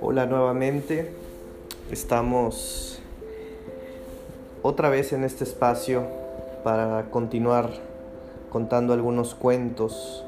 Hola 0.00 0.26
nuevamente, 0.26 1.10
estamos 1.90 3.00
otra 4.62 4.88
vez 4.88 5.12
en 5.12 5.24
este 5.24 5.44
espacio 5.44 6.06
para 6.64 7.10
continuar 7.10 7.70
contando 8.50 8.94
algunos 8.94 9.34
cuentos. 9.34 10.24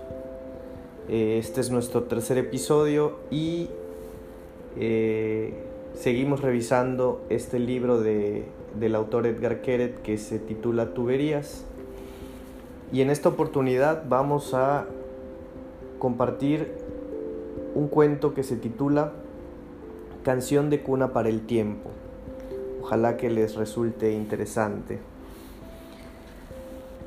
Eh, 1.08 1.38
este 1.38 1.62
es 1.62 1.70
nuestro 1.70 2.02
tercer 2.02 2.36
episodio 2.36 3.20
y 3.30 3.70
eh, 4.78 5.54
seguimos 5.94 6.42
revisando 6.42 7.22
este 7.30 7.58
libro 7.58 8.00
de, 8.00 8.44
del 8.78 8.94
autor 8.94 9.26
Edgar 9.26 9.62
Keret 9.62 10.02
que 10.02 10.18
se 10.18 10.38
titula 10.38 10.92
Tuberías. 10.92 11.64
Y 12.92 13.02
en 13.02 13.10
esta 13.10 13.28
oportunidad 13.28 14.04
vamos 14.08 14.52
a 14.54 14.86
compartir 15.98 16.72
un 17.74 17.88
cuento 17.88 18.34
que 18.34 18.42
se 18.42 18.56
titula 18.56 19.12
Canción 20.24 20.70
de 20.70 20.82
cuna 20.82 21.12
para 21.12 21.28
el 21.28 21.46
tiempo. 21.46 21.90
Ojalá 22.82 23.16
que 23.16 23.30
les 23.30 23.54
resulte 23.54 24.12
interesante. 24.12 24.98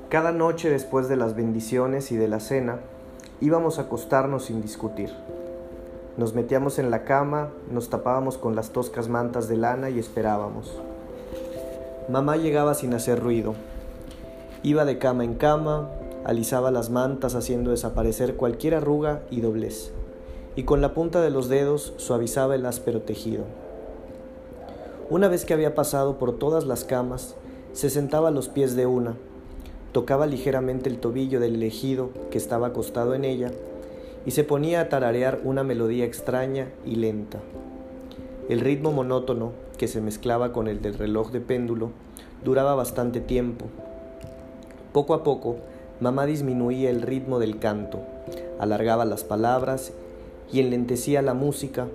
Cada 0.10 0.32
noche 0.32 0.70
después 0.70 1.10
de 1.10 1.18
las 1.18 1.36
bendiciones 1.36 2.12
y 2.12 2.16
de 2.16 2.28
la 2.28 2.40
cena, 2.40 2.80
íbamos 3.42 3.78
a 3.78 3.84
acostarnos 3.84 4.46
sin 4.46 4.62
discutir. 4.62 5.10
Nos 6.18 6.34
metíamos 6.34 6.80
en 6.80 6.92
la 6.92 7.04
cama, 7.04 7.50
nos 7.72 7.90
tapábamos 7.90 8.38
con 8.38 8.56
las 8.56 8.70
toscas 8.70 9.10
mantas 9.10 9.48
de 9.48 9.58
lana 9.58 9.90
y 9.90 10.00
esperábamos. 10.00 10.80
Mamá 12.10 12.38
llegaba 12.38 12.74
sin 12.76 12.94
hacer 12.94 13.20
ruido. 13.20 13.56
Iba 14.66 14.86
de 14.86 14.98
cama 14.98 15.26
en 15.26 15.34
cama, 15.34 15.90
alisaba 16.24 16.72
las 16.72 16.90
mantas 16.90 17.36
haciendo 17.36 17.72
desaparecer 17.72 18.36
cualquier 18.38 18.76
arruga 18.76 19.22
y 19.30 19.42
doblez, 19.42 19.92
y 20.56 20.64
con 20.64 20.80
la 20.80 20.94
punta 20.94 21.22
de 21.22 21.30
los 21.30 21.50
dedos 21.50 21.94
suavizaba 21.98 22.56
el 22.56 22.66
áspero 22.66 23.02
tejido. 23.02 23.44
Una 25.10 25.28
vez 25.28 25.44
que 25.44 25.54
había 25.54 25.76
pasado 25.76 26.18
por 26.18 26.40
todas 26.40 26.66
las 26.66 26.86
camas, 26.86 27.36
se 27.74 27.90
sentaba 27.90 28.30
a 28.30 28.32
los 28.32 28.48
pies 28.48 28.78
de 28.78 28.86
una, 28.86 29.16
tocaba 29.92 30.28
ligeramente 30.28 30.90
el 30.90 30.98
tobillo 30.98 31.42
del 31.42 31.56
elegido 31.56 32.12
que 32.32 32.38
estaba 32.38 32.68
acostado 32.68 33.16
en 33.16 33.26
ella, 33.26 33.52
y 34.26 34.32
se 34.32 34.46
ponía 34.46 34.80
a 34.80 34.88
tararear 34.88 35.42
una 35.44 35.66
melodía 35.66 36.06
extraña 36.06 36.70
y 36.86 36.96
lenta. 36.96 37.40
El 38.48 38.62
ritmo 38.62 38.94
monótono, 38.94 39.52
que 39.78 39.90
se 39.90 40.00
mezclaba 40.00 40.54
con 40.54 40.70
el 40.70 40.82
del 40.82 40.94
reloj 40.94 41.32
de 41.32 41.42
péndulo, 41.42 41.92
duraba 42.46 42.76
bastante 42.76 43.20
tiempo. 43.20 43.66
Poco 44.94 45.16
a 45.16 45.24
poco, 45.24 45.56
mamá 46.00 46.28
disminuía 46.28 46.92
el 46.92 47.02
ritmo 47.02 47.40
del 47.40 47.58
canto, 47.58 48.02
alargaba 48.60 49.06
las 49.06 49.24
palabras 49.24 49.92
y 50.52 50.60
enlentecía 50.60 51.24
la 51.24 51.34
música, 51.34 51.88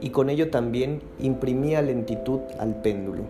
y 0.00 0.10
con 0.10 0.30
ello 0.30 0.48
también 0.50 1.02
imprimía 1.20 1.82
lentitud 1.82 2.40
al 2.58 2.80
péndulo. 2.80 3.24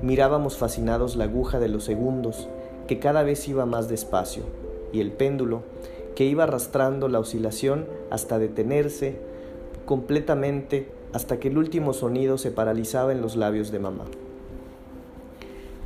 Mirábamos 0.00 0.56
fascinados 0.56 1.14
la 1.14 1.24
aguja 1.24 1.58
de 1.60 1.68
los 1.68 1.84
segundos, 1.84 2.48
que 2.86 2.98
cada 2.98 3.22
vez 3.22 3.46
iba 3.48 3.66
más 3.66 3.90
despacio, 3.90 4.44
y 4.94 5.00
el 5.00 5.12
péndulo, 5.12 5.60
que 6.14 6.24
iba 6.24 6.44
arrastrando 6.44 7.08
la 7.08 7.20
oscilación 7.20 7.86
hasta 8.10 8.38
detenerse 8.38 9.16
completamente 9.84 10.88
hasta 11.12 11.38
que 11.38 11.48
el 11.48 11.58
último 11.58 11.92
sonido 11.92 12.38
se 12.38 12.50
paralizaba 12.50 13.12
en 13.12 13.20
los 13.20 13.36
labios 13.36 13.70
de 13.70 13.78
mamá. 13.78 14.04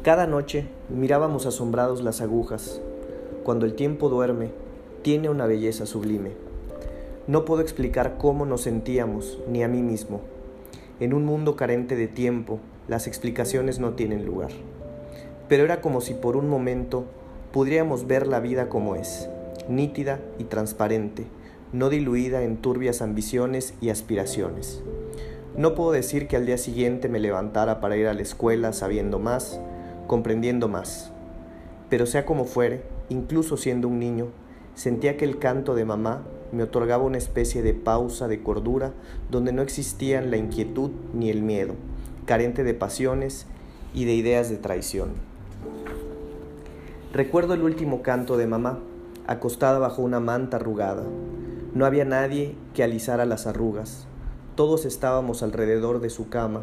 Cada 0.07 0.29
noche 0.29 0.67
mirábamos 0.89 1.47
asombrados 1.47 2.01
las 2.01 2.21
agujas. 2.21 2.81
Cuando 3.43 3.67
el 3.67 3.75
tiempo 3.75 4.09
duerme, 4.09 4.53
tiene 5.03 5.31
una 5.31 5.47
belleza 5.47 5.85
sublime. 5.85 6.31
No 7.27 7.45
puedo 7.45 7.61
explicar 7.61 8.15
cómo 8.17 8.47
nos 8.47 8.61
sentíamos, 8.61 9.41
ni 9.49 9.65
a 9.65 9.69
mí 9.69 9.83
mismo. 9.83 10.21
En 11.01 11.13
un 11.13 11.25
mundo 11.25 11.57
carente 11.57 11.97
de 11.97 12.07
tiempo, 12.07 12.61
las 12.87 13.09
explicaciones 13.09 13.81
no 13.81 13.95
tienen 13.95 14.25
lugar. 14.25 14.51
Pero 15.49 15.65
era 15.65 15.81
como 15.81 16.01
si 16.01 16.15
por 16.15 16.37
un 16.37 16.49
momento 16.49 17.07
pudiéramos 17.53 18.07
ver 18.07 18.29
la 18.29 18.39
vida 18.39 18.69
como 18.69 18.95
es, 18.95 19.29
nítida 19.69 20.21
y 20.39 20.45
transparente, 20.45 21.27
no 21.73 21.89
diluida 21.89 22.45
en 22.45 22.59
turbias 22.59 23.03
ambiciones 23.03 23.75
y 23.81 23.89
aspiraciones. 23.89 24.85
No 25.57 25.75
puedo 25.75 25.91
decir 25.91 26.29
que 26.29 26.37
al 26.37 26.47
día 26.47 26.59
siguiente 26.59 27.09
me 27.09 27.19
levantara 27.19 27.81
para 27.81 27.97
ir 27.97 28.07
a 28.07 28.15
la 28.15 28.23
escuela 28.23 28.73
sabiendo 28.73 29.19
más, 29.19 29.61
comprendiendo 30.07 30.69
más. 30.69 31.13
Pero 31.89 32.07
sea 32.07 32.27
como 32.27 32.45
fuere, 32.45 32.83
incluso 33.09 33.57
siendo 33.57 33.89
un 33.89 33.99
niño, 33.99 34.29
sentía 34.75 35.17
que 35.17 35.25
el 35.25 35.39
canto 35.39 35.75
de 35.75 35.85
mamá 35.85 36.23
me 36.53 36.63
otorgaba 36.63 37.05
una 37.05 37.19
especie 37.19 37.63
de 37.63 37.75
pausa 37.75 38.29
de 38.29 38.43
cordura 38.43 38.93
donde 39.31 39.53
no 39.53 39.63
existían 39.63 40.31
la 40.31 40.37
inquietud 40.37 40.91
ni 41.13 41.31
el 41.31 41.43
miedo, 41.43 41.75
carente 42.25 42.65
de 42.65 42.75
pasiones 42.75 43.47
y 43.95 44.05
de 44.05 44.15
ideas 44.15 44.51
de 44.51 44.57
traición. 44.57 45.11
Recuerdo 47.13 47.55
el 47.55 47.63
último 47.63 48.03
canto 48.03 48.37
de 48.37 48.47
mamá, 48.47 48.79
acostada 49.27 49.79
bajo 49.79 50.03
una 50.03 50.21
manta 50.21 50.59
arrugada. 50.59 51.05
No 51.75 51.87
había 51.87 52.05
nadie 52.05 52.55
que 52.75 52.83
alisara 52.83 53.25
las 53.25 53.47
arrugas. 53.47 54.07
Todos 54.55 54.85
estábamos 54.85 55.43
alrededor 55.43 56.01
de 56.01 56.11
su 56.11 56.29
cama, 56.29 56.63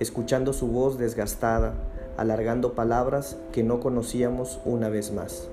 escuchando 0.00 0.52
su 0.52 0.68
voz 0.68 0.98
desgastada, 0.98 1.74
alargando 2.16 2.72
palabras 2.72 3.36
que 3.52 3.62
no 3.62 3.80
conocíamos 3.80 4.60
una 4.64 4.88
vez 4.88 5.12
más. 5.12 5.48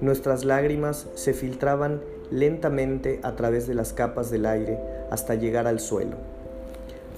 Nuestras 0.00 0.44
lágrimas 0.44 1.08
se 1.14 1.32
filtraban 1.32 2.00
lentamente 2.30 3.20
a 3.22 3.36
través 3.36 3.66
de 3.66 3.74
las 3.74 3.92
capas 3.92 4.30
del 4.30 4.46
aire 4.46 4.78
hasta 5.10 5.34
llegar 5.34 5.66
al 5.66 5.80
suelo. 5.80 6.16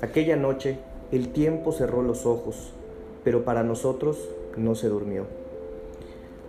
Aquella 0.03 0.37
noche 0.37 0.79
el 1.13 1.29
tiempo 1.29 1.73
cerró 1.73 2.03
los 2.03 2.25
ojos, 2.25 2.73
pero 3.25 3.45
para 3.45 3.63
nosotros 3.63 4.29
no 4.57 4.75
se 4.75 4.89
durmió. 4.89 5.27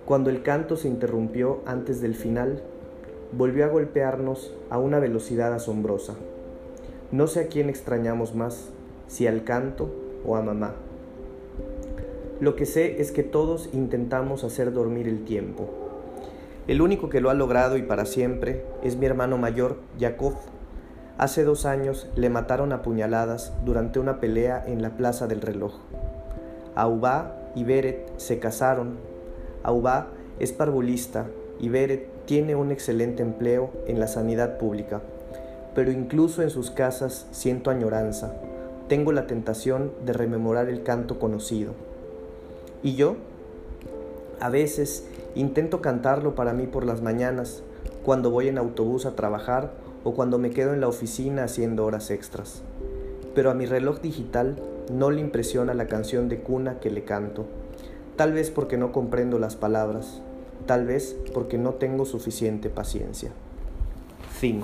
Cuando 0.06 0.30
el 0.30 0.44
canto 0.44 0.78
se 0.78 0.88
interrumpió 0.88 1.62
antes 1.66 2.02
del 2.02 2.16
final, 2.16 2.62
volvió 3.32 3.66
a 3.66 3.70
golpearnos 3.70 4.53
a 4.70 4.78
una 4.78 5.00
velocidad 5.00 5.53
asombrosa. 5.53 6.16
No 7.12 7.28
sé 7.28 7.42
a 7.42 7.48
quién 7.48 7.70
extrañamos 7.70 8.36
más, 8.36 8.70
si 9.08 9.28
al 9.28 9.44
canto 9.44 9.90
o 10.26 10.38
a 10.38 10.42
mamá. 10.42 10.76
Lo 12.41 12.56
que 12.56 12.66
sé 12.66 13.00
es 13.00 13.12
que 13.12 13.22
todos 13.22 13.69
intentamos 13.72 14.44
hacer 14.44 14.74
dormir 14.74 15.07
el 15.07 15.25
tiempo. 15.25 15.69
El 16.68 16.81
único 16.81 17.07
que 17.07 17.22
lo 17.22 17.29
ha 17.29 17.35
logrado 17.35 17.78
y 17.78 17.84
para 17.84 18.06
siempre 18.06 18.66
es 18.81 18.96
mi 18.96 19.06
hermano 19.06 19.38
mayor, 19.38 19.78
Yakov. 20.00 20.34
Hace 21.19 21.44
dos 21.44 21.68
años 21.68 22.09
le 22.16 22.31
mataron 22.31 22.74
a 22.74 22.81
puñaladas 22.81 23.53
durante 23.63 24.00
una 24.00 24.19
pelea 24.19 24.63
en 24.66 24.81
la 24.81 24.97
Plaza 24.97 25.28
del 25.28 25.40
Reloj. 25.40 25.81
Aubá 26.74 27.38
y 27.53 27.63
Beret 27.63 28.12
se 28.18 28.40
casaron. 28.40 28.97
Aubá 29.62 30.08
es 30.40 30.52
parvulista 30.52 31.28
y 31.59 31.69
Beret 31.69 32.25
tiene 32.25 32.56
un 32.56 32.72
excelente 32.72 33.22
empleo 33.22 33.69
en 33.85 34.00
la 34.00 34.08
sanidad 34.08 34.58
pública. 34.58 35.02
Pero 35.75 35.91
incluso 35.91 36.41
en 36.41 36.50
sus 36.50 36.72
casas 36.72 37.28
siento 37.29 37.69
añoranza. 37.69 38.34
Tengo 38.88 39.12
la 39.12 39.28
tentación 39.28 39.91
de 40.08 40.13
rememorar 40.13 40.69
el 40.69 40.81
canto 40.81 41.19
conocido. 41.19 41.91
Y 42.84 42.96
yo, 42.96 43.16
a 44.40 44.50
veces, 44.50 45.06
intento 45.36 45.81
cantarlo 45.81 46.36
para 46.36 46.53
mí 46.53 46.68
por 46.68 46.86
las 46.86 47.02
mañanas, 47.02 47.62
cuando 48.03 48.31
voy 48.31 48.47
en 48.47 48.58
autobús 48.58 49.06
a 49.06 49.16
trabajar 49.16 49.72
o 50.03 50.14
cuando 50.14 50.40
me 50.40 50.50
quedo 50.50 50.74
en 50.74 50.81
la 50.81 50.88
oficina 50.88 51.44
haciendo 51.44 51.86
horas 51.86 52.09
extras. 52.09 52.64
Pero 53.36 53.52
a 53.52 53.53
mi 53.53 53.66
reloj 53.66 54.02
digital 54.02 54.58
no 54.91 55.12
le 55.12 55.22
impresiona 55.22 55.74
la 55.74 55.88
canción 55.88 56.28
de 56.28 56.40
cuna 56.40 56.80
que 56.80 56.90
le 56.90 57.03
canto, 57.03 57.46
tal 58.16 58.34
vez 58.34 58.50
porque 58.50 58.78
no 58.78 58.91
comprendo 58.91 59.40
las 59.40 59.56
palabras, 59.56 60.22
tal 60.66 60.86
vez 60.86 61.16
porque 61.34 61.58
no 61.58 61.75
tengo 61.75 62.06
suficiente 62.06 62.70
paciencia. 62.70 63.31
Fin. 64.32 64.64